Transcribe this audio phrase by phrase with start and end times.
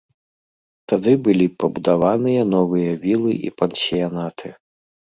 [0.93, 4.47] Тады былі пабудаваныя новыя вілы і пансіянаты.